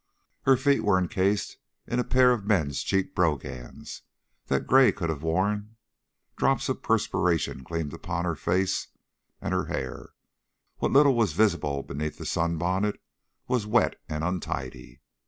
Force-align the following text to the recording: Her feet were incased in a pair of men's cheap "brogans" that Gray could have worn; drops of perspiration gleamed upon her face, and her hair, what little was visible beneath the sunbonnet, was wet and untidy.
Her 0.45 0.57
feet 0.57 0.83
were 0.83 0.97
incased 0.97 1.57
in 1.85 1.99
a 1.99 2.03
pair 2.03 2.31
of 2.31 2.43
men's 2.47 2.81
cheap 2.81 3.13
"brogans" 3.13 4.01
that 4.47 4.65
Gray 4.65 4.91
could 4.91 5.09
have 5.11 5.21
worn; 5.21 5.75
drops 6.35 6.69
of 6.69 6.81
perspiration 6.81 7.61
gleamed 7.61 7.93
upon 7.93 8.25
her 8.25 8.33
face, 8.35 8.87
and 9.39 9.53
her 9.53 9.65
hair, 9.65 10.13
what 10.77 10.89
little 10.91 11.13
was 11.13 11.33
visible 11.33 11.83
beneath 11.83 12.17
the 12.17 12.25
sunbonnet, 12.25 12.99
was 13.47 13.67
wet 13.67 14.01
and 14.09 14.23
untidy. 14.23 15.01